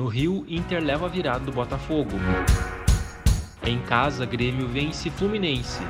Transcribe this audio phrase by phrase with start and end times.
[0.00, 2.12] No Rio, Inter leva a virada do Botafogo.
[3.62, 5.82] Em casa, Grêmio vence Fluminense.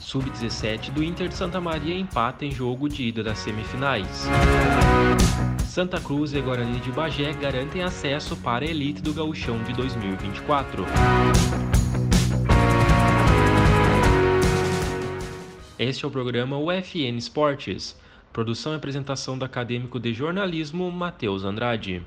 [0.00, 4.26] Sub-17 do Inter de Santa Maria empata em jogo de ida das semifinais.
[5.64, 10.84] Santa Cruz e Guarani de Bagé garantem acesso para a elite do Gauchão de 2024.
[15.78, 17.98] Este é o programa UFN Esportes.
[18.30, 22.04] Produção e apresentação do acadêmico de jornalismo Matheus Andrade.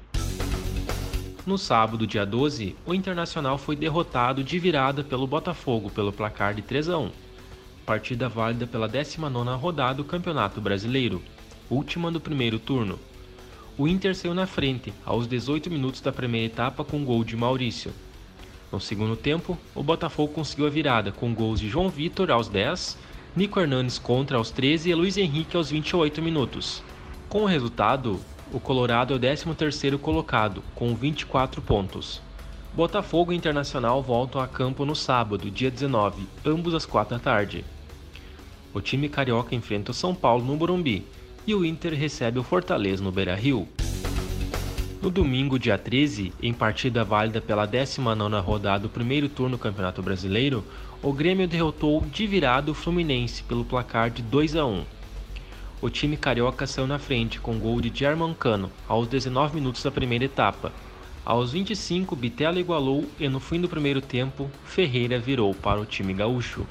[1.43, 6.61] No sábado, dia 12, o Internacional foi derrotado de virada pelo Botafogo pelo placar de
[6.61, 7.11] 3 a 1.
[7.83, 11.19] Partida válida pela 19ª rodada do Campeonato Brasileiro,
[11.67, 12.99] última do primeiro turno.
[13.75, 17.91] O Inter saiu na frente aos 18 minutos da primeira etapa com gol de Maurício.
[18.71, 22.97] No segundo tempo, o Botafogo conseguiu a virada com gols de João Vitor aos 10
[23.35, 26.83] Nico Hernandes contra aos 13 e Luiz Henrique aos 28 minutos.
[27.29, 28.19] Com o resultado,
[28.53, 32.21] o Colorado é o 13º colocado, com 24 pontos.
[32.73, 37.63] Botafogo e Internacional voltam a campo no sábado, dia 19, ambos às 4 da tarde.
[38.73, 41.05] O time carioca enfrenta o São Paulo no Morumbi
[41.45, 43.67] e o Inter recebe o Fortaleza no Beira-Rio.
[45.01, 50.01] No domingo, dia 13, em partida válida pela 19ª rodada do primeiro turno do Campeonato
[50.01, 50.63] Brasileiro,
[51.01, 54.83] o Grêmio derrotou de virada o Fluminense pelo placar de 2 a 1.
[55.81, 60.25] O time carioca saiu na frente com gol de Germancano aos 19 minutos da primeira
[60.25, 60.71] etapa.
[61.25, 66.13] Aos 25, Bitela igualou e no fim do primeiro tempo, Ferreira virou para o time
[66.13, 66.67] gaúcho.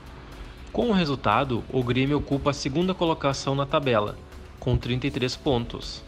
[0.72, 4.16] Com o resultado, o Grêmio ocupa a segunda colocação na tabela,
[4.60, 6.04] com 33 pontos.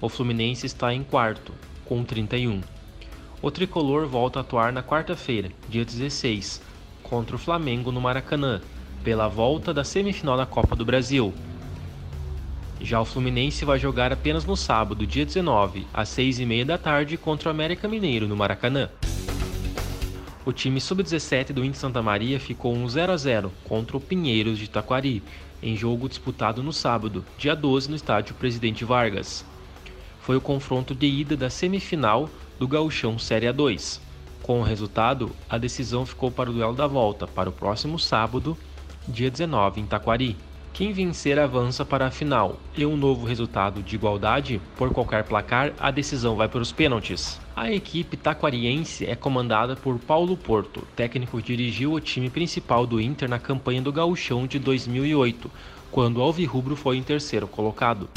[0.00, 1.52] O Fluminense está em quarto,
[1.84, 2.62] com 31.
[3.42, 6.62] O tricolor volta a atuar na quarta-feira, dia 16,
[7.02, 8.62] contra o Flamengo no Maracanã,
[9.04, 11.34] pela volta da semifinal da Copa do Brasil.
[12.80, 17.48] Já o Fluminense vai jogar apenas no sábado, dia 19, às 6h30 da tarde, contra
[17.48, 18.88] o América Mineiro no Maracanã.
[20.44, 24.58] O time sub-17 do Inter Santa Maria ficou 1 0 a 0 contra o Pinheiros
[24.58, 25.22] de Taquari,
[25.62, 29.44] em jogo disputado no sábado, dia 12, no estádio Presidente Vargas
[30.30, 33.98] foi o confronto de ida da semifinal do Gauchão Série A2.
[34.42, 38.56] Com o resultado, a decisão ficou para o duelo da volta, para o próximo sábado,
[39.08, 40.36] dia 19, em Taquari.
[40.72, 45.72] Quem vencer avança para a final, e um novo resultado de igualdade, por qualquer placar,
[45.78, 47.38] a decisão vai para os pênaltis.
[47.54, 53.00] A equipe taquariense é comandada por Paulo Porto, técnico que dirigiu o time principal do
[53.00, 55.50] Inter na campanha do Gauchão de 2008,
[55.90, 58.08] quando o Alvirrubro foi em terceiro colocado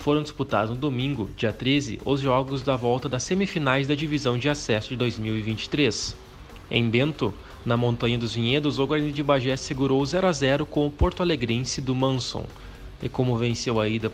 [0.00, 4.48] foram disputados no domingo, dia 13, os jogos da volta das semifinais da divisão de
[4.48, 6.16] acesso de 2023.
[6.70, 7.34] Em Bento,
[7.66, 11.20] na Montanha dos Vinhedos, o Guarani de Bagé segurou 0 a 0 com o Porto
[11.20, 12.46] Alegrense do Manson,
[13.02, 14.12] e como venceu a ida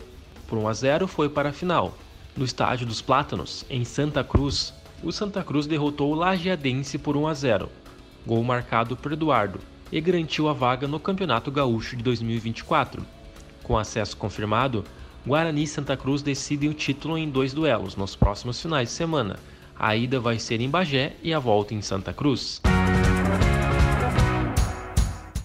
[0.49, 1.95] por 1 a 0, foi para a final.
[2.34, 4.72] No Estádio dos Plátanos, em Santa Cruz,
[5.03, 7.69] o Santa Cruz derrotou o Lajeadense por 1 a 0,
[8.27, 9.61] gol marcado por Eduardo,
[9.93, 13.05] e garantiu a vaga no Campeonato Gaúcho de 2024.
[13.62, 14.83] Com acesso confirmado,
[15.27, 19.37] Guarani e Santa Cruz decidem o título em dois duelos nos próximos finais de semana.
[19.79, 22.61] A ida vai ser em Bagé e a volta em Santa Cruz.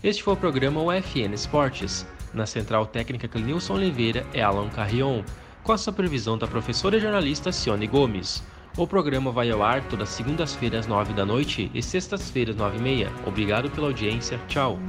[0.03, 2.05] Este foi o programa UFN Esportes.
[2.33, 5.21] Na central técnica Clinilson Oliveira é Alan Carrion,
[5.63, 8.41] com a supervisão da professora e jornalista Cione Gomes.
[8.77, 13.11] O programa vai ao ar todas segundas-feiras, 9 da noite e sextas-feiras, 9 e meia.
[13.27, 14.39] Obrigado pela audiência.
[14.47, 14.79] Tchau.